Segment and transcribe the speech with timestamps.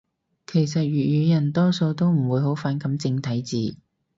[0.47, 3.77] 其實粵語人多數都唔會好反感正體字